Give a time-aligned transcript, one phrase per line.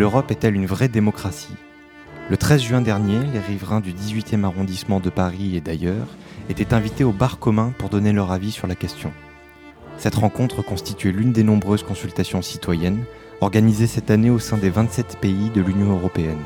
[0.00, 1.56] L'Europe est-elle une vraie démocratie?
[2.30, 6.06] Le 13 juin dernier, les riverains du 18e arrondissement de Paris et d'ailleurs
[6.48, 9.12] étaient invités au bar commun pour donner leur avis sur la question.
[9.98, 13.04] Cette rencontre constituait l'une des nombreuses consultations citoyennes
[13.42, 16.40] organisées cette année au sein des 27 pays de l'Union européenne.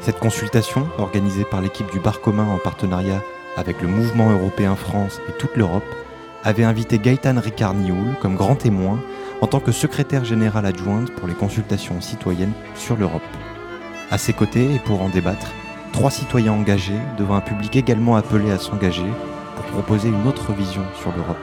[0.00, 3.22] Cette consultation, organisée par l'équipe du bar commun en partenariat
[3.56, 5.94] avec le Mouvement européen France et toute l'Europe,
[6.42, 8.98] avait invité Gaëtan Ricard-Nioul comme grand témoin
[9.42, 13.22] en tant que secrétaire général adjointe pour les consultations citoyennes sur l'Europe.
[14.12, 15.50] À ses côtés, et pour en débattre,
[15.92, 19.10] trois citoyens engagés devant un public également appelé à s'engager
[19.56, 21.36] pour proposer une autre vision sur l'Europe.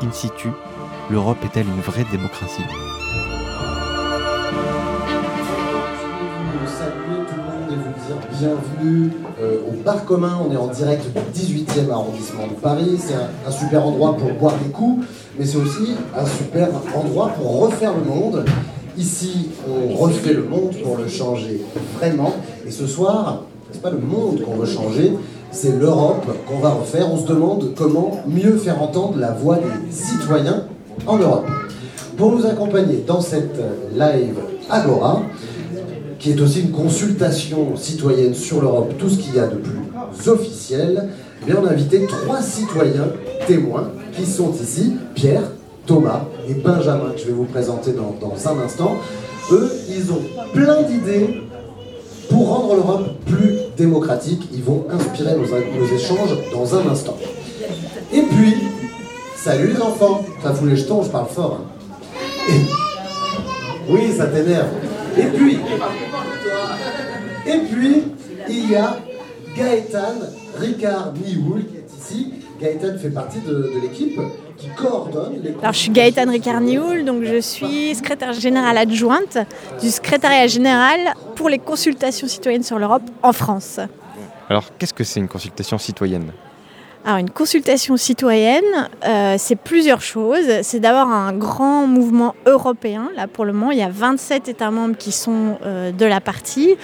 [0.00, 0.48] In situ,
[1.10, 2.62] l'Europe est-elle une vraie démocratie?
[8.38, 10.38] Bienvenue euh, au bar commun.
[10.46, 12.96] On est en direct du 18e arrondissement de Paris.
[12.98, 15.04] C'est un, super endroit pour boire des coups,
[15.38, 18.44] mais c'est aussi un super endroit pour refaire le monde.
[18.96, 21.60] Ici, on refait le monde pour le changer
[21.98, 22.34] vraiment.
[22.66, 25.12] Et ce soir, c'est pas le monde qu'on veut changer,
[25.52, 27.10] c'est l'Europe qu'on va refaire.
[27.12, 30.64] On se demande comment mieux faire entendre la voix des citoyens
[31.06, 31.46] en Europe.
[32.16, 33.60] Pour nous accompagner dans cette
[33.94, 34.34] live
[34.68, 35.22] Agora,
[36.18, 40.28] qui est aussi une consultation citoyenne sur l'Europe, tout ce qu'il y a de plus
[40.28, 43.06] officiel, eh bien on a invité trois citoyens
[43.46, 45.42] témoins qui sont ici, Pierre,
[45.86, 48.96] Thomas et Benjamin, que je vais vous présenter dans, un instant.
[49.52, 51.42] Eux, ils ont plein d'idées
[52.28, 54.48] pour rendre l'Europe plus démocratique.
[54.52, 57.16] Ils vont inspirer nos, nos, échanges dans un instant.
[58.12, 58.54] Et puis,
[59.36, 61.60] salut les enfants, ça fout les jetons, je parle fort.
[61.60, 62.52] Hein.
[63.88, 64.68] Oui, ça t'énerve.
[65.16, 65.58] Et puis,
[67.46, 68.02] et puis,
[68.50, 68.98] il y a
[69.56, 70.14] Gaëtan
[70.58, 72.32] Ricard Nioul qui est ici.
[72.60, 74.20] Gaëtan fait partie de, l'équipe
[74.56, 75.54] qui coordonne les.
[75.60, 79.38] Alors, je suis Gaëtan Ricard Nioul, donc je suis secrétaire générale adjointe
[79.80, 83.78] du secrétariat général pour les consultations citoyennes sur l'Europe en France.
[84.48, 86.32] Alors, qu'est-ce que c'est une consultation citoyenne?
[87.04, 90.62] Alors une consultation citoyenne, euh, c'est plusieurs choses.
[90.62, 93.08] C'est d'abord un grand mouvement européen.
[93.16, 96.20] Là pour le moment, il y a 27 États membres qui sont euh, de la
[96.20, 96.74] partie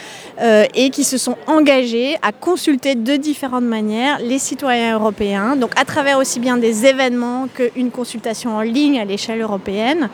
[0.41, 5.57] euh, et qui se sont engagés à consulter de différentes manières les citoyens européens.
[5.57, 10.09] Donc à travers aussi bien des événements qu'une consultation en ligne à l'échelle européenne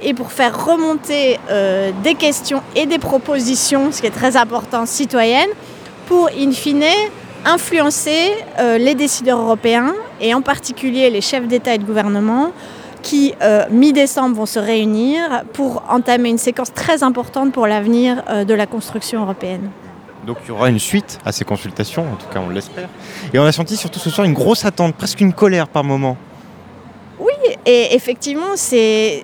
[0.00, 1.38] et pour faire remonter
[2.02, 5.50] des questions et des propositions, ce qui est très important, citoyennes,
[6.06, 6.84] pour in fine
[7.44, 12.52] influencer euh, les décideurs européens et en particulier les chefs d'État et de gouvernement
[13.02, 18.44] qui, euh, mi-décembre, vont se réunir pour entamer une séquence très importante pour l'avenir euh,
[18.44, 19.70] de la construction européenne.
[20.26, 22.88] Donc il y aura une suite à ces consultations, en tout cas on l'espère.
[23.32, 26.18] Et on a senti surtout ce soir une grosse attente, presque une colère par moment.
[27.66, 29.22] Et effectivement, c'est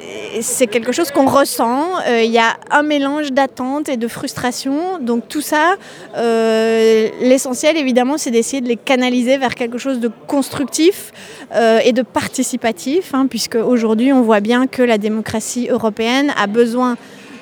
[0.71, 1.99] quelque chose qu'on ressent.
[2.07, 4.99] Euh, il y a un mélange d'attente et de frustration.
[5.01, 5.77] Donc tout ça,
[6.17, 11.13] euh, l'essentiel évidemment, c'est d'essayer de les canaliser vers quelque chose de constructif
[11.55, 16.47] euh, et de participatif, hein, puisque aujourd'hui, on voit bien que la démocratie européenne a
[16.47, 16.97] besoin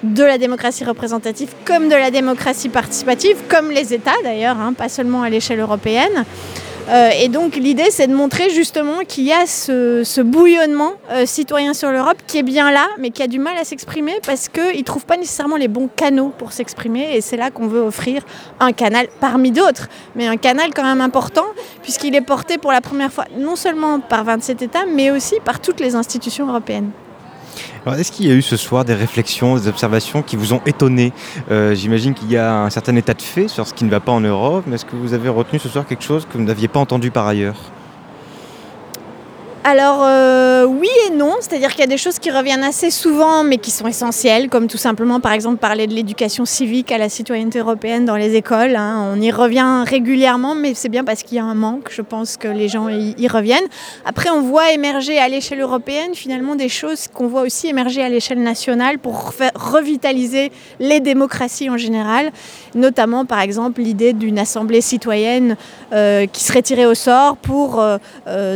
[0.04, 4.88] de la démocratie représentative comme de la démocratie participative, comme les États d'ailleurs, hein, pas
[4.88, 6.24] seulement à l'échelle européenne.
[6.88, 11.72] Euh, et donc l'idée, c'est de montrer justement qu'il y a ce, bouillonnement euh, citoyen
[11.72, 14.78] sur l'Europe qui est bien là, mais qui a du mal à s'exprimer parce qu'il
[14.78, 17.16] ne trouve pas nécessairement les bons canaux pour s'exprimer.
[17.16, 18.22] Et c'est là qu'on veut offrir
[18.60, 21.46] un canal parmi d'autres, mais un canal quand même important,
[21.82, 25.60] puisqu'il est porté pour la première fois non seulement par 27 États, mais aussi par
[25.60, 26.90] toutes les institutions européennes
[27.92, 31.12] est-ce qu'il y a eu ce soir des réflexions, des observations qui vous ont étonné?
[31.50, 34.00] Euh, J'imagine qu'il y a un certain état de fait sur ce qui ne va
[34.00, 36.44] pas en Europe, mais est-ce que vous avez retenu ce soir quelque chose que vous
[36.44, 37.56] n'aviez pas entendu par ailleurs?
[39.66, 43.44] Alors euh, oui et non, c'est-à-dire qu'il y a des choses qui reviennent assez souvent
[43.44, 47.08] mais qui sont essentielles, comme tout simplement par exemple parler de l'éducation civique à la
[47.08, 48.76] citoyenneté européenne dans les écoles.
[48.76, 49.10] Hein.
[49.10, 52.36] On y revient régulièrement mais c'est bien parce qu'il y a un manque, je pense
[52.36, 53.64] que les gens y, reviennent.
[54.04, 58.10] Après on voit émerger à l'échelle européenne finalement des choses qu'on voit aussi émerger à
[58.10, 62.32] l'échelle nationale pour revitaliser les démocraties en général,
[62.74, 65.56] notamment par exemple l'idée d'une assemblée citoyenne
[65.94, 67.98] euh, qui serait tirée au sort pour euh,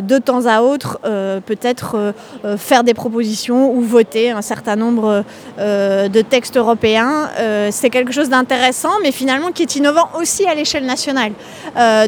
[0.02, 2.12] de temps à autre euh, peut-être euh,
[2.44, 5.24] euh, faire des propositions ou voter un certain nombre
[5.58, 7.28] de textes européens.
[7.70, 11.32] c'est quelque chose d'intéressant, mais finalement qui est innovant aussi à l'échelle nationale.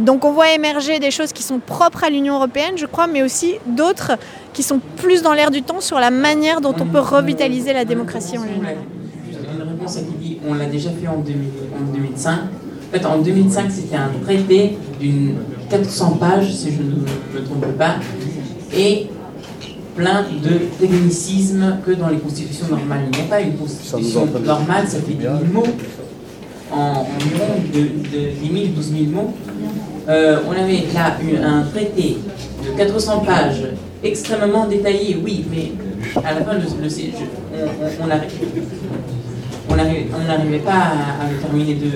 [0.00, 3.22] donc on voit émerger des choses qui sont propres à l'Union européenne, je crois, mais
[3.22, 4.12] aussi d'autres
[4.52, 7.84] qui sont plus dans l'air du temps sur la manière dont on peut revitaliser la
[7.84, 8.76] démocratie en général.
[10.48, 12.32] On l'a déjà fait en, 2005.
[12.32, 15.36] En fait, en 2005, c'était un traité d'une
[15.70, 17.96] 400 pages, si je ne me trompe pas,
[18.74, 19.06] et
[19.96, 23.00] plein de technicisme que dans les constitutions normales.
[23.12, 25.64] Il n'y a pas une constitution normale, ça fait 10 000 mots.
[26.72, 29.34] En, environ de, de 10 000, 12 000 mots.
[30.08, 32.18] Euh, on avait là un traité
[32.64, 33.64] de 400 pages
[34.02, 35.72] extrêmement détaillé, oui, mais
[36.24, 36.60] à la fin, le,
[39.68, 41.90] on, on n'arrivait pas à, le terminer de,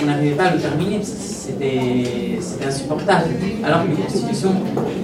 [0.00, 3.30] on n'arrivait pas à le terminer, c'était insupportable.
[3.64, 4.54] Alors que la Constitution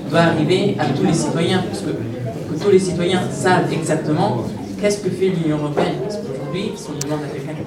[0.09, 4.45] doit arriver à tous les citoyens, parce que, que tous les citoyens savent exactement
[4.81, 5.95] qu'est-ce que fait l'Union européenne.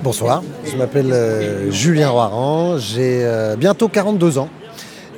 [0.04, 4.50] Bonsoir, je m'appelle euh, Julien Roiran, j'ai euh, bientôt 42 ans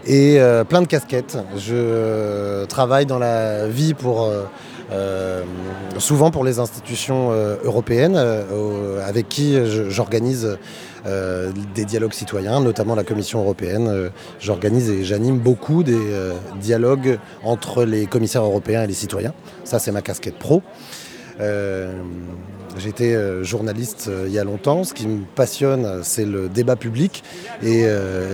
[0.06, 1.38] et euh, plein de casquettes.
[1.58, 4.30] Je travaille dans la vie pour
[4.92, 5.44] euh,
[5.98, 9.56] souvent pour les institutions euh, européennes euh, avec qui
[9.90, 10.58] j'organise
[11.06, 14.10] des dialogues citoyens, notamment la Commission européenne.
[14.40, 16.00] J'organise et j'anime beaucoup des
[16.62, 19.34] dialogues entre les commissaires européens et les citoyens.
[19.64, 20.62] Ça, c'est ma casquette pro.
[22.78, 24.84] J'étais journaliste il y a longtemps.
[24.84, 27.24] Ce qui me passionne, c'est le débat public
[27.62, 27.86] et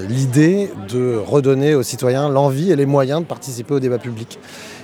[0.08, 4.40] l'idée de redonner aux citoyens l'envie et les moyens de participer au débat public.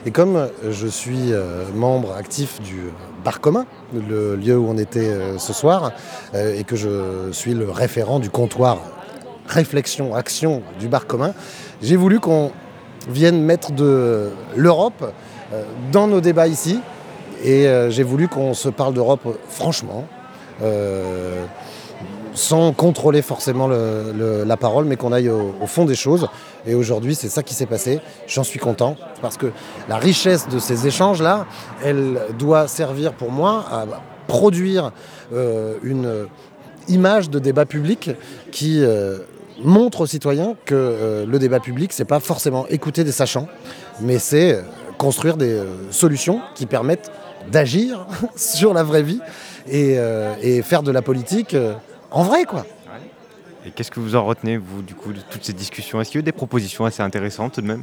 [0.05, 2.91] Et comme je suis euh, membre actif du
[3.23, 5.93] bar commun, le lieu où on était euh, ce soir,
[6.35, 8.77] euh, et que je suis le référent du comptoir
[9.47, 11.33] réflexion, action du bar commun,
[11.81, 12.51] j'ai voulu qu'on
[13.09, 15.13] vienne mettre de l'Europe
[15.91, 16.79] dans nos débats ici.
[17.47, 20.05] Et j'ai voulu qu'on se parle d'Europe franchement,
[22.33, 26.27] sans contrôler forcément la parole, mais qu'on aille au, fond des choses.
[26.65, 27.99] Et aujourd'hui, c'est ça qui s'est passé.
[28.27, 29.51] J'en suis content, parce que
[29.87, 31.45] la richesse de ces échanges-là,
[31.83, 33.85] elle doit servir pour moi à
[34.27, 34.91] produire
[35.33, 36.27] euh, une
[36.87, 38.11] image de débat public
[38.51, 39.19] qui euh,
[39.63, 43.47] montre aux citoyens que euh, le débat public, c'est pas forcément écouter des sachants,
[44.01, 44.63] mais c'est
[44.97, 45.61] construire des
[45.91, 47.11] solutions qui permettent
[47.51, 49.19] d'agir sur la vraie vie
[49.69, 49.97] et,
[50.41, 51.55] et faire de la politique
[52.11, 52.65] en vrai, quoi.
[53.65, 55.99] Et qu'est-ce que vous en retenez, vous, du coup, de toutes ces discussions?
[55.99, 57.81] Est-ce qu'il y a eu des propositions assez intéressantes tout de même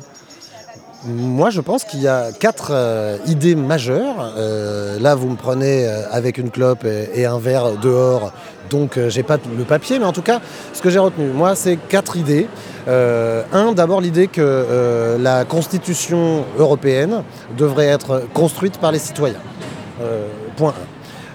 [1.05, 4.35] moi, je pense qu'il y a quatre euh, idées majeures.
[4.37, 8.32] Euh, là, vous me prenez euh, avec une clope et, un verre dehors,
[8.70, 10.41] donc j'ai pas le papier, mais en tout cas,
[10.73, 12.47] ce que j'ai retenu, moi, c'est quatre idées.
[12.87, 17.25] un, d'abord l'idée que la Constitution européenne
[17.59, 19.41] devrait être construite par les citoyens.
[20.56, 20.75] Point 1.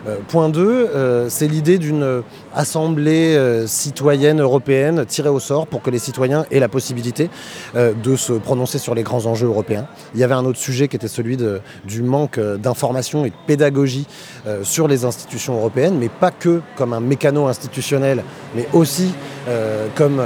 [0.08, 2.24] Euh, point 2, euh, c'est l'idée d'une
[2.54, 7.30] assemblée euh, citoyenne européenne tirée au sort pour que les citoyens aient la possibilité
[7.76, 9.88] de se prononcer sur les grands enjeux européens.
[10.14, 11.38] Il y avait un autre sujet qui était celui
[11.86, 14.08] du manque d'information et de pédagogie
[14.64, 18.24] sur les institutions européennes, mais pas que comme un mécano institutionnel,
[18.56, 19.14] mais aussi
[19.96, 20.22] comme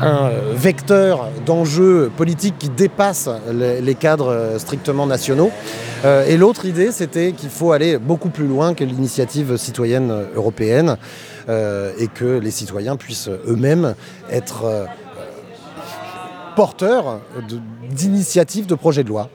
[0.00, 5.50] un vecteur d'enjeux politiques qui dépasse les, cadres strictement nationaux.
[6.04, 10.98] Euh, et l'autre idée, c'était qu'il faut aller beaucoup plus loin que l'initiative citoyenne européenne
[11.48, 13.94] euh, et que les citoyens puissent eux-mêmes
[14.30, 14.84] être euh,
[16.56, 17.20] porteurs
[17.90, 19.30] d'initiatives de projets de loi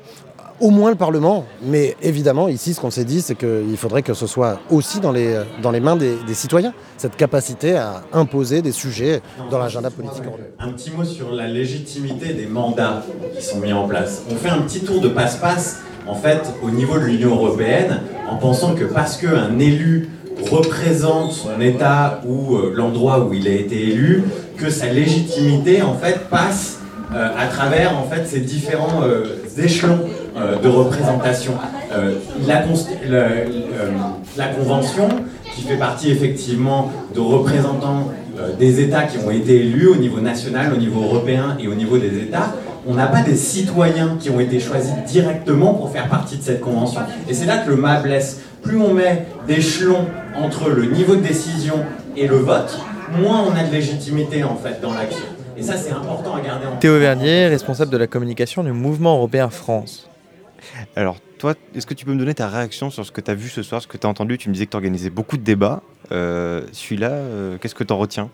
[0.61, 4.13] au moins le Parlement, mais évidemment, ici, ce qu'on s'est dit, c'est qu'il faudrait que
[4.13, 8.71] ce soit aussi dans les, dans les mains des, citoyens, cette capacité à imposer des
[8.71, 10.23] sujets dans l'agenda politique.
[10.59, 13.03] Un petit mot sur la légitimité des mandats
[13.37, 14.23] qui sont mis en place.
[14.31, 18.37] On fait un petit tour de passe-passe, en fait, au niveau de l'Union européenne, en
[18.37, 20.09] pensant que parce qu'un élu
[20.49, 24.23] représente son État ou euh, l'endroit où il a été élu,
[24.57, 26.79] que sa légitimité, en fait, passe
[27.13, 29.99] euh, à travers, en fait, ces différents euh, échelons
[30.35, 31.53] de représentation.
[31.91, 32.15] Euh,
[32.47, 32.63] la,
[33.05, 33.45] euh,
[34.37, 35.07] la, Convention,
[35.55, 38.11] qui fait partie effectivement de représentants
[38.57, 41.97] des États qui ont été élus au niveau national, au niveau européen et au niveau
[41.97, 42.53] des États,
[42.87, 46.61] on n'a pas des citoyens qui ont été choisis directement pour faire partie de cette
[46.61, 47.01] convention.
[47.27, 48.41] Et c'est là que le mât blesse.
[48.61, 50.05] Plus on met d'échelons
[50.35, 51.75] entre le niveau de décision
[52.15, 52.79] et le vote,
[53.19, 55.25] moins on a de légitimité en fait dans l'action.
[55.57, 56.79] Et ça, c'est important à garder en tête.
[56.79, 60.09] Théo Vernier, responsable de la communication du mouvement européen France.
[60.95, 63.35] Alors, toi, est-ce que tu peux me donner ta réaction sur ce que tu as
[63.35, 64.37] vu ce soir, ce que tu as entendu?
[64.37, 65.81] Tu me disais que tu organisais beaucoup de débats.
[66.11, 68.29] Euh, celui-là, euh, qu'est-ce que tu en retiens?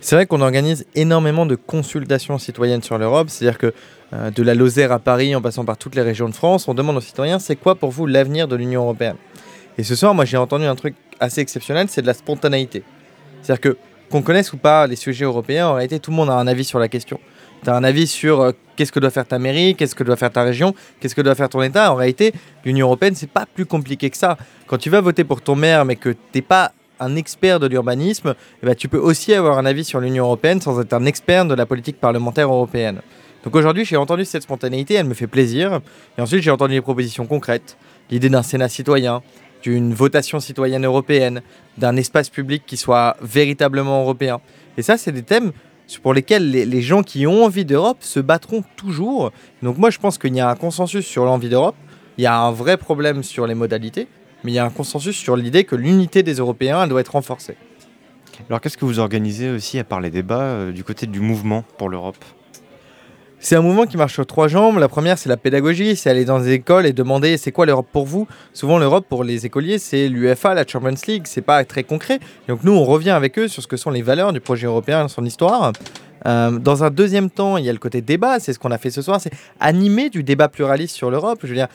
[0.00, 3.30] C'est vrai qu'on organise énormément de consultations citoyennes sur l'Europe.
[3.30, 3.72] C'est-à-dire que
[4.12, 6.74] euh, de la Lozère à Paris, en passant par toutes les régions de France, on
[6.74, 9.16] demande aux citoyens c'est quoi pour vous l'avenir de l'Union européenne?
[9.78, 12.82] Et ce soir, moi, j'ai entendu un truc assez exceptionnel c'est de la spontanéité.
[13.42, 13.76] C'est-à-dire que,
[14.10, 16.64] qu'on connaisse ou pas les sujets européens, en réalité, tout le monde a un avis
[16.64, 17.18] sur la question
[17.64, 20.16] tu as un avis sur euh, qu'est-ce que doit faire ta mairie, qu'est-ce que doit
[20.16, 21.92] faire ta région, qu'est-ce que doit faire ton État.
[21.92, 22.32] En réalité,
[22.64, 24.36] l'Union européenne, c'est pas plus compliqué que ça.
[24.66, 27.66] Quand tu vas voter pour ton maire, mais que tu n'es pas un expert de
[27.66, 31.06] l'urbanisme, eh ben, tu peux aussi avoir un avis sur l'Union européenne sans être un
[31.06, 33.00] expert de la politique parlementaire européenne.
[33.44, 35.80] Donc aujourd'hui, j'ai entendu cette spontanéité, elle me fait plaisir.
[36.16, 37.76] Et ensuite, j'ai entendu les propositions concrètes.
[38.10, 39.22] L'idée d'un Sénat citoyen,
[39.62, 41.42] d'une votation citoyenne européenne,
[41.76, 44.40] d'un espace public qui soit véritablement européen.
[44.76, 45.52] Et ça, c'est des thèmes
[46.02, 49.32] pour lesquels les, gens qui ont envie d'Europe se battront toujours.
[49.62, 51.76] Donc moi, je pense qu'il y a un consensus sur l'envie d'Europe.
[52.18, 54.08] Il y a un vrai problème sur les modalités,
[54.42, 57.56] mais il y a un consensus sur l'idée que l'unité des Européens doit être renforcée.
[58.48, 61.64] Alors qu'est-ce que vous organisez aussi à part les débats euh, du côté du mouvement
[61.78, 62.22] pour l'Europe?
[63.44, 64.78] C'est un mouvement qui marche sur trois jambes.
[64.78, 67.86] La première, c'est la pédagogie, c'est aller dans les écoles et demander c'est quoi l'Europe
[67.92, 68.26] pour vous?
[68.54, 71.24] Souvent, l'Europe pour les écoliers, c'est l'UFA, la Champions League.
[71.26, 72.20] C'est pas très concret.
[72.48, 75.08] Donc nous, on revient avec eux sur ce que sont les valeurs du projet européen,
[75.08, 75.72] son histoire.
[76.26, 78.78] Euh, dans un deuxième temps, il y a le côté débat, c'est ce qu'on a
[78.78, 81.40] fait ce soir, c'est animer du débat pluraliste sur l'Europe.
[81.42, 81.68] Je veux dire,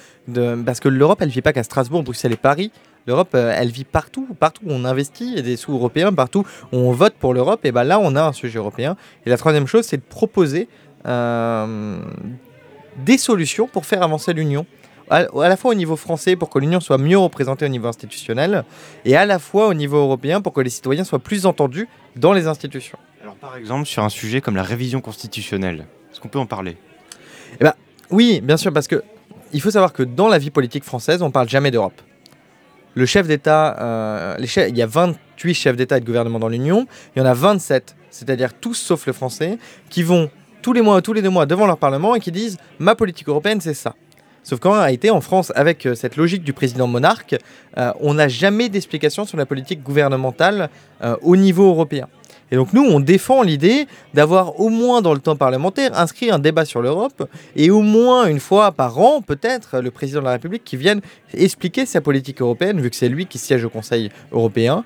[0.65, 2.71] parce que l'Europe, elle ne vit pas qu'à Strasbourg, Bruxelles et Paris.
[3.05, 6.91] L'Europe, euh, elle vit partout, partout où on investit des sous européens, partout où on
[6.91, 7.59] vote pour l'Europe.
[7.63, 8.97] Et ben là, on a un sujet européen.
[9.27, 10.67] Et la troisième chose, c'est de proposer
[11.05, 11.97] des
[13.17, 14.65] solutions pour faire avancer l'Union.
[15.09, 18.63] À, la fois au niveau français pour que l'Union soit mieux représentée au niveau institutionnel
[19.05, 22.31] et à la fois au niveau européen pour que les citoyens soient plus entendus dans
[22.31, 22.99] les institutions.
[23.23, 26.77] Alors par exemple sur un sujet comme la révision constitutionnelle, est-ce qu'on peut en parler?
[27.59, 27.73] Eh ben,
[28.11, 29.03] Oui, bien sûr, parce que
[29.51, 31.99] il faut savoir que dans la vie politique française, on parle jamais d'Europe.
[32.93, 36.87] Le chef d'État, euh, il y a 28 chefs d'État et de gouvernement dans l'Union,
[37.15, 39.57] il y en a 27, c'est-à-dire tous sauf le français,
[39.89, 40.29] qui vont
[40.61, 43.27] tous les mois, tous les deux mois devant leur Parlement et qui disent ma politique
[43.27, 43.95] européenne, c'est ça.
[44.43, 47.35] Sauf qu'en réalité, en France, avec euh, cette logique du président monarque,
[47.77, 50.69] euh, on n'a jamais d'explication sur la politique gouvernementale
[51.03, 52.07] euh, au niveau européen.
[52.51, 53.85] Et donc nous, on défend l'idée
[54.15, 58.25] d'avoir au moins dans le temps parlementaire inscrit un débat sur l'Europe et au moins
[58.25, 61.01] une fois par an, peut-être, le président de la République qui vienne
[61.35, 64.83] expliquer sa politique européenne, vu que c'est lui qui siège au Conseil européen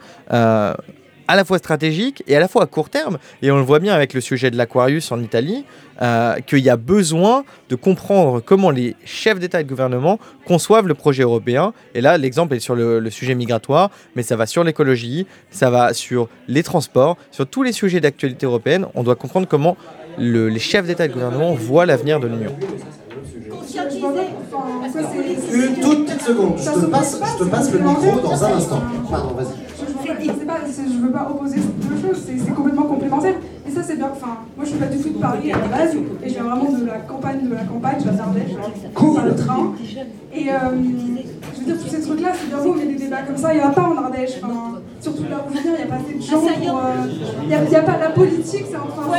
[1.27, 3.17] à la fois stratégique et à la fois à court terme.
[3.41, 5.65] Et on le voit bien avec le sujet de l'Aquarius en Italie,
[6.01, 10.87] euh, qu'il y a besoin de comprendre comment les chefs d'État et de gouvernement conçoivent
[10.87, 11.73] le projet européen.
[11.93, 15.93] Et là, l'exemple est sur le, sujet migratoire, mais ça va sur l'écologie, ça va
[15.93, 18.87] sur les transports, sur tous les sujets d'actualité européenne.
[18.95, 19.77] On doit comprendre comment
[20.17, 22.55] les chefs d'État et de gouvernement voient l'avenir de l'Union.
[25.53, 28.81] Une toute petite seconde, je te passe, je te passe le micro dans un instant.
[29.09, 29.62] Pardon, vas-y
[31.03, 33.35] veux pas opposer ces deux choses, c'est complètement complémentaire.
[33.67, 34.09] Et ça, c'est bien.
[34.11, 36.43] Enfin, moi, je suis pas du tout de Paris à la base, et je viens
[36.43, 38.51] vraiment de la campagne de la campagne, je viens d'Ardèche,
[38.93, 39.73] par le train.
[40.33, 40.55] Et euh,
[41.53, 43.59] je veux dire, tous ces trucs-là, c'est bien beau, mais des débats comme ça, il
[43.59, 44.39] n'y en a pas en Ardèche.
[44.43, 46.77] Enfin, surtout là où je viens, il n'y a pas assez de gens pour.
[46.77, 47.05] Euh,
[47.43, 49.09] il n'y a, pas la politique, c'est enfin.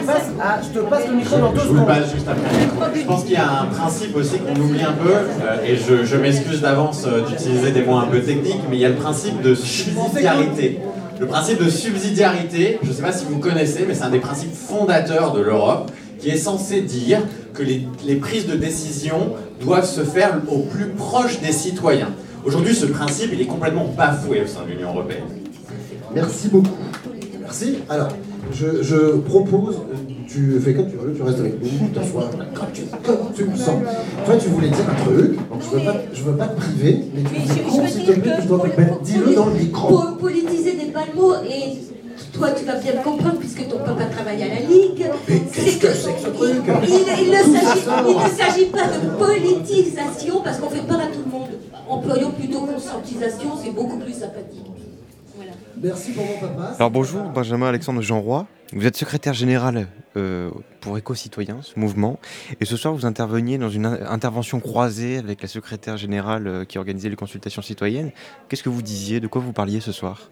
[0.00, 1.76] Te passe, ah, je te passe le micro dans deux secondes.
[1.76, 3.00] Je vous passe juste après.
[3.00, 6.04] Je pense qu'il y a un principe aussi qu'on oublie un peu, euh, et je,
[6.04, 9.40] je m'excuse d'avance d'utiliser des mots un peu techniques, mais il y a le principe
[9.42, 10.80] de subsidiarité.
[11.20, 14.18] Le principe de subsidiarité, je ne sais pas si vous connaissez, mais c'est un des
[14.18, 17.20] principes fondateurs de l'Europe qui est censé dire
[17.52, 22.10] que les, les, prises de décision doivent se faire au plus proche des citoyens.
[22.44, 25.24] Aujourd'hui, ce principe, il est complètement bafoué au sein de l'Union européenne.
[26.14, 26.76] Merci beaucoup.
[27.40, 27.78] Merci.
[27.88, 28.08] Alors,
[28.52, 29.76] je, je propose
[30.34, 32.82] tu fais comme tu veux, tu restes avec nous, t'assois comme tu,
[33.36, 33.80] tu le sens.
[34.24, 37.04] Toi, tu voulais dire un truc, donc je veux pas, je veux pas te priver,
[37.14, 38.64] mais tu mais je, je veux dire que dois
[39.02, 39.88] dis-le dans le micro.
[39.88, 41.78] Pour politiser des pas le mot et
[42.32, 45.06] toi, tu vas bien me comprendre puisque ton papa travaille à la Ligue.
[45.28, 50.70] Mais qu'est-ce que c'est que ce truc Il, ne s'agit pas de politisation parce qu'on
[50.70, 51.48] fait peur à tout le monde.
[51.88, 54.73] Employons plutôt conscientisation, c'est beaucoup plus sympathique.
[55.82, 56.74] Merci pour mon papa.
[56.78, 58.46] Alors bonjour, Benjamin Alexandre Jean Roy.
[58.72, 60.50] Vous êtes secrétaire général euh,
[60.80, 62.18] pour Éco-Citoyens, ce mouvement.
[62.60, 66.78] Et ce soir, vous interveniez dans une intervention croisée avec la secrétaire générale euh, qui
[66.78, 68.10] organisait les consultations citoyennes.
[68.48, 69.20] Qu'est-ce que vous disiez?
[69.20, 70.30] De quoi vous parliez ce soir?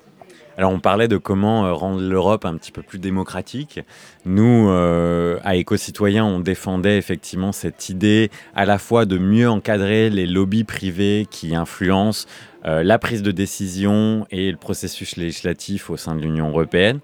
[0.56, 3.80] Alors on parlait de comment euh, rendre l'Europe un petit peu plus démocratique.
[4.24, 10.26] Nous, à Éco-Citoyens, on défendait effectivement cette idée à la fois de mieux encadrer les
[10.26, 12.28] lobbies privés qui influencent
[12.64, 17.00] la prise de décision et le processus législatif au sein de l'Union européenne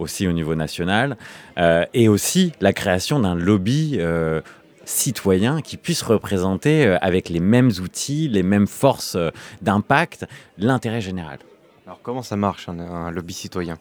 [0.00, 1.16] aussi au niveau national,
[1.58, 4.40] euh, et aussi la création d'un lobby euh,
[4.84, 9.16] citoyen qui puisse représenter euh, avec les mêmes outils, les mêmes forces
[9.62, 10.26] d'impact,
[10.58, 11.38] l'intérêt général.
[11.90, 13.76] Alors comment ça marche un, lobby citoyen?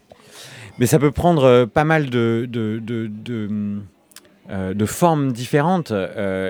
[0.80, 2.50] Mais ça peut prendre pas mal de
[4.86, 5.94] formes différentes.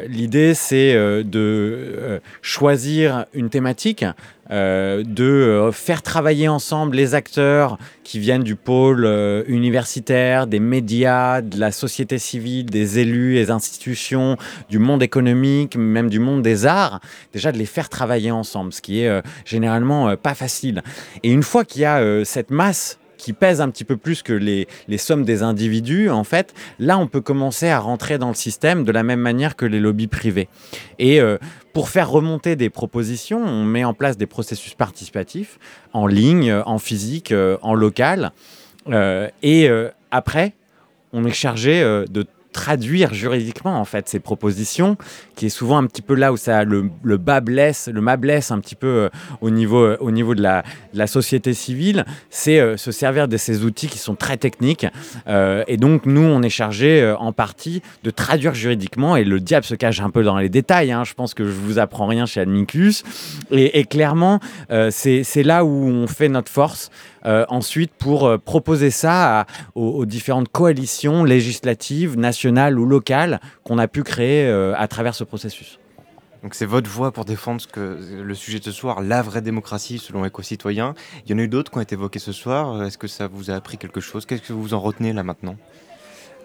[0.07, 4.05] L'idée, c'est de choisir une thématique
[4.51, 10.59] euh, de euh, faire travailler ensemble les acteurs qui viennent du pôle euh, universitaire, des
[10.59, 14.37] médias, de la société civile, des élus, des institutions,
[14.67, 16.99] du monde économique, même du monde des arts,
[17.31, 20.81] déjà de les faire travailler ensemble, ce qui est généralement pas facile.
[21.21, 24.33] Et une fois qu'il y a cette masse qui pèsent un petit peu plus que
[24.33, 28.83] les, sommes des individus, en fait, là, on peut commencer à rentrer dans le système
[28.83, 30.49] de la même manière que les lobbies privés.
[30.97, 31.19] Et
[31.73, 35.59] pour faire remonter des propositions, on met en place des processus participatifs
[35.93, 38.31] en ligne, en physique, en local.
[39.43, 39.69] et
[40.11, 40.53] après,
[41.13, 44.97] on est chargé de traduire juridiquement en fait ces propositions,
[45.35, 48.17] qui est souvent un petit peu là où ça le, le bas blesse, le bas
[48.17, 49.09] blesse un petit peu euh,
[49.41, 50.63] au niveau euh, au niveau de la,
[50.93, 54.87] la société civile, c'est euh, se servir de ces outils qui sont très techniques.
[55.67, 59.15] et donc nous, on est chargé en partie de traduire juridiquement.
[59.15, 60.91] Et le diable se cache un peu dans les détails.
[60.91, 61.03] Hein.
[61.03, 63.03] Je pense que je vous apprends rien chez Admicus.
[63.51, 64.39] Et, et clairement,
[64.89, 66.89] c'est là où on fait notre force.
[67.25, 69.45] Euh, ensuite pour euh, proposer ça
[69.75, 75.23] aux, différentes coalitions législatives, nationales ou locales qu'on a pu créer euh, à travers ce
[75.23, 75.79] processus.
[76.43, 79.41] Donc c'est votre voix pour défendre ce que, le sujet de ce soir, la vraie
[79.41, 80.93] démocratie selon éco-citoyen.
[81.25, 82.81] Il y en a eu d'autres qui ont été évoqués ce soir.
[82.83, 84.25] Est-ce que ça vous a appris quelque chose?
[84.25, 85.57] Qu'est-ce que vous en retenez là maintenant?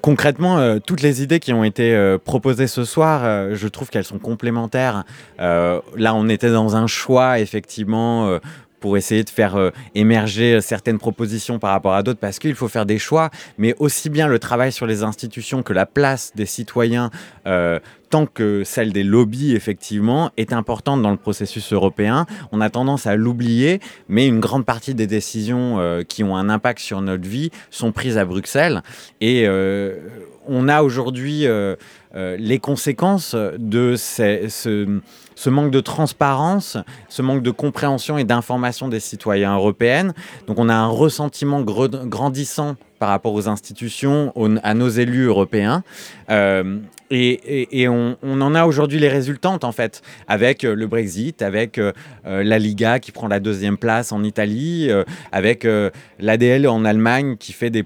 [0.02, 5.04] Concrètement, toutes les idées qui ont été proposées ce soir, je trouve qu'elles sont complémentaires.
[5.38, 8.38] là, on était dans un choix, effectivement,
[8.84, 12.54] pour essayer de faire euh, émerger euh, certaines propositions par rapport à d'autres, parce qu'il
[12.54, 16.32] faut faire des choix, mais aussi bien le travail sur les institutions que la place
[16.34, 17.10] des citoyens,
[17.46, 17.78] euh,
[18.14, 22.26] tant que celle des lobbies, effectivement, est importante dans le processus européen.
[22.52, 26.78] On a tendance à l'oublier, mais une grande partie des décisions qui ont un impact
[26.78, 28.84] sur notre vie sont prises à Bruxelles.
[29.20, 29.48] Et
[30.46, 31.44] on a aujourd'hui
[32.14, 36.76] les conséquences de ce manque de transparence,
[37.08, 40.12] ce manque de compréhension et d'information des citoyens européens.
[40.46, 45.82] Donc on a un ressentiment grandissant par rapport aux institutions, à nos élus européens.
[46.30, 46.78] Euh,
[47.10, 51.92] et, on, en a aujourd'hui les résultantes, en fait, avec euh, le Brexit, avec euh,
[52.24, 54.90] la Liga qui prend la deuxième place en Italie,
[55.32, 55.66] avec
[56.18, 57.84] l'ADL en Allemagne qui fait des,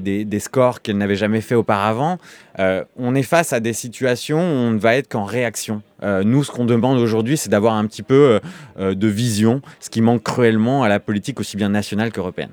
[0.00, 2.18] des, des scores qu'elle n'avait jamais fait auparavant.
[2.58, 5.82] on est face à des situations où on ne va être qu'en réaction.
[6.02, 8.40] nous, ce qu'on demande aujourd'hui, c'est d'avoir un petit peu
[8.78, 12.50] de vision, ce qui manque cruellement à la politique aussi bien nationale qu'européenne.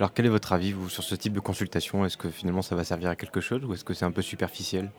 [0.00, 2.06] Alors quel est votre avis vous sur ce type de consultation?
[2.06, 4.22] Est-ce que finalement ça va servir à quelque chose ou est-ce que c'est un peu
[4.22, 4.90] superficiel?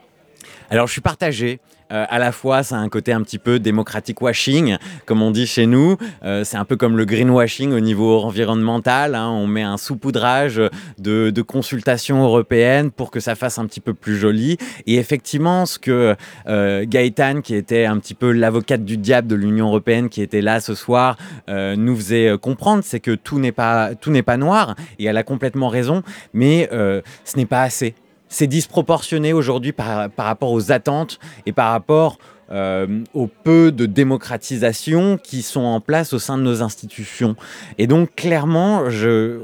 [0.69, 1.60] Alors je suis partagé.
[1.91, 5.32] Euh, à la fois, ça a un côté un petit peu démocratique washing, comme on
[5.32, 5.97] dit chez nous.
[6.23, 9.15] Euh, c'est un peu comme le greenwashing au niveau environnemental.
[9.15, 9.30] Hein.
[9.30, 10.62] On met un saupoudrage
[10.97, 14.58] de, consultations européennes pour que ça fasse un petit peu plus joli.
[14.86, 16.15] Et effectivement, ce que
[16.47, 20.41] euh, Gaëtan, qui était un petit peu l'avocate du diable de l'Union européenne, qui était
[20.41, 24.75] là ce soir, nous faisait comprendre, c'est que tout n'est pas tout n'est pas noir.
[24.99, 27.95] Et elle a complètement raison, mais ce n'est pas assez
[28.32, 32.17] c'est disproportionné aujourd'hui par, rapport aux attentes et par rapport
[32.50, 37.36] euh, au peu de démocratisation qui sont en place au sein de nos institutions.
[37.78, 38.84] Et donc clairement,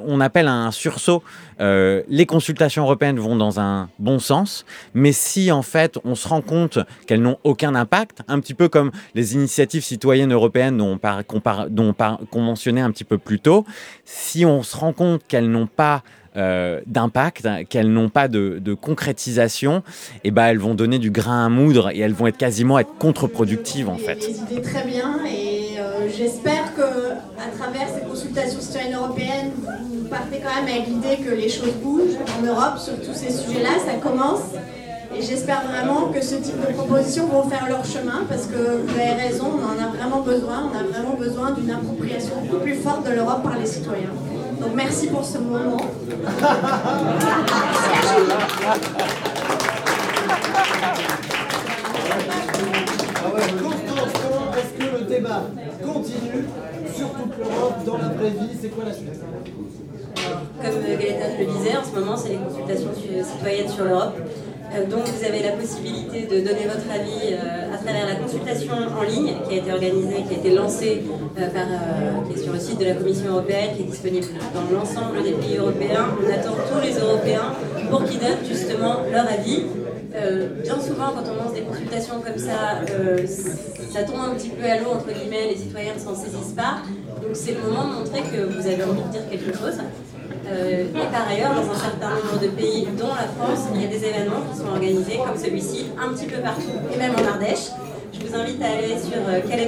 [0.06, 1.22] on appelle à un sursaut.
[1.60, 6.28] Euh, les consultations européennes vont dans un bon sens, mais si en fait on se
[6.28, 11.00] rend compte qu'elles n'ont aucun impact, un petit peu comme les initiatives citoyennes européennes dont
[12.32, 13.66] on, mentionnait un petit peu plus tôt,
[14.06, 16.04] si on se rend compte qu'elles n'ont pas
[16.38, 21.46] euh, d'impact, qu'elles n'ont pas de, concrétisation, et eh ben elles vont donner du grain
[21.46, 24.16] à moudre et elles vont être quasiment être contre-productives en fait.
[24.16, 29.52] Des idées très bien et euh, j'espère que à travers ces consultations citoyennes européennes,
[29.92, 33.32] vous partez quand même avec l'idée que les choses bougent en Europe sur tous ces
[33.32, 34.42] sujets-là, ça commence.
[35.18, 38.94] Et j'espère vraiment que ce type de propositions vont faire leur chemin parce que vous
[38.94, 40.70] avez raison, on en a vraiment besoin.
[40.72, 44.12] On a vraiment besoin d'une appropriation beaucoup plus forte de l'Europe par les citoyens.
[44.60, 45.78] Donc merci pour ce moment.
[54.58, 55.44] Est-ce que le débat
[55.84, 56.46] continue
[56.96, 59.10] sur toute l'Europe dans la vraie vie C'est quoi la suite
[60.16, 62.90] Comme Gaëtan le disait, en ce moment, c'est les consultations
[63.24, 64.16] citoyennes sur l'Europe.
[64.78, 68.74] Euh, donc vous avez la possibilité de donner votre avis euh, à travers la consultation
[68.74, 71.04] en ligne qui a été organisée, qui a été lancée
[71.38, 75.32] euh, par, sur le site de la Commission européenne, qui est disponible dans l'ensemble des
[75.34, 76.08] pays européens.
[76.22, 77.54] On attend tous les Européens
[77.90, 79.64] pour qu'ils donnent justement leur avis.
[80.64, 82.82] bien souvent, quand on lance des consultations comme ça,
[83.94, 86.82] ça tombe un petit peu à l'eau, entre guillemets, les citoyens ne s'en saisissent pas.
[87.22, 89.78] Donc c'est le moment de montrer que vous avez envie de dire quelque chose.
[90.50, 93.86] Euh, et par ailleurs, dans un certain nombre de pays, dont la France, il y
[93.86, 97.34] a des événements qui sont organisés comme celui-ci, un petit peu partout, et même en
[97.34, 97.72] Ardèche.
[98.14, 99.60] Je vous invite à aller sur euh, quelle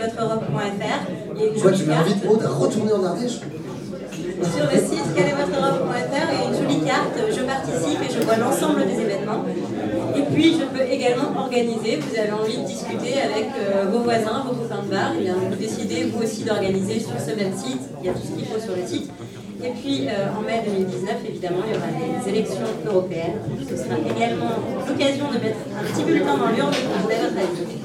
[1.62, 6.86] Quoi, tu m'invites Aude à retourner en Ardèche Sur le site y a une jolie
[6.86, 9.44] carte, je participe et je vois l'ensemble des événements.
[10.16, 14.46] Et puis, je peux également organiser, vous avez envie de discuter avec euh, vos voisins,
[14.48, 17.82] vos copains de bar, et bien vous décidez vous aussi d'organiser sur ce même site,
[18.02, 19.12] il y a tout ce qu'il faut sur le site
[19.62, 21.88] Et puis en mai 2019, évidemment, il y aura
[22.24, 23.40] les élections européennes.
[23.70, 24.52] Ce sera également
[24.88, 27.80] l'occasion de mettre un petit bulletin dans l'urne pour donner votre avis.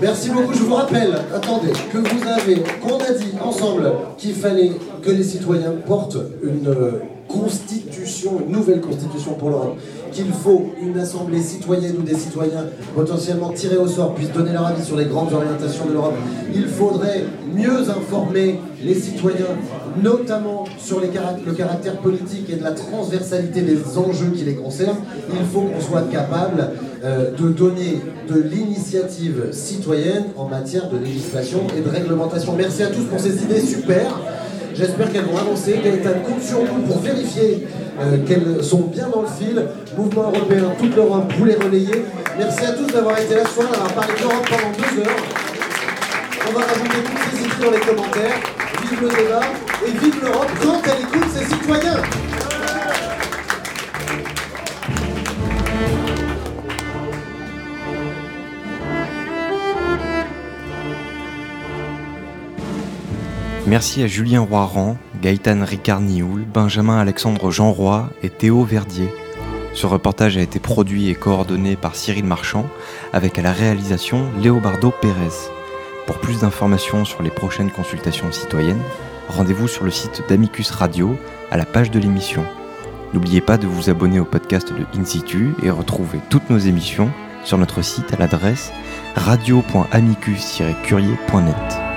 [0.00, 0.52] Merci beaucoup.
[0.54, 5.22] Je vous rappelle, attendez, que vous avez, qu'on a dit ensemble qu'il fallait que les
[5.22, 6.74] citoyens portent une
[7.28, 9.76] constitution, une nouvelle constitution pour l'Europe,
[10.12, 14.66] qu'il faut une assemblée citoyenne ou des citoyens potentiellement tirés au sort puissent donner leur
[14.66, 16.14] avis sur les grandes orientations de l'Europe.
[16.54, 19.56] Il faudrait mieux informer les citoyens,
[20.02, 21.08] notamment sur le
[21.52, 24.98] caractère politique et de la transversalité des enjeux qui les concernent.
[25.30, 26.70] Il faut qu'on soit capable
[27.04, 32.54] euh, de donner de l'initiative citoyenne en matière de législation et de réglementation.
[32.56, 34.18] Merci à tous pour ces idées super.
[34.78, 35.80] J'espère qu'elles vont avancer.
[35.82, 37.66] Gaëtan compte sur nous pour vérifier
[38.00, 39.60] euh, qu'elles sont bien dans le fil.
[39.96, 42.04] Mouvement européen, toute l'Europe, vous les relayez.
[42.38, 45.16] Merci à tous d'avoir été là ce soir, d'avoir parlé d'Europe pendant deux heures.
[46.48, 48.40] On va rajouter toutes ces idées dans les commentaires.
[48.82, 49.40] Vive le débat
[49.84, 52.27] et vive l'Europe quand elle écoute ses citoyens.
[63.68, 69.12] Merci à Julien Roiran, Gaëtan Ricard Nioul, Benjamin Alexandre Jean Roy et Théo Verdier.
[69.74, 72.64] Ce reportage a été produit et coordonné par Cyril Marchand,
[73.12, 75.50] avec à la réalisation Léobardo Pérez.
[76.06, 78.80] Pour plus d'informations sur les prochaines consultations citoyennes,
[79.28, 81.18] rendez-vous sur le site d'Amicus Radio,
[81.50, 82.46] à la page de l'émission.
[83.12, 87.10] N'oubliez pas de vous abonner au podcast de InSitu et retrouver toutes nos émissions
[87.44, 88.72] sur notre site à l'adresse
[89.14, 91.87] radio.amicus-curier.net.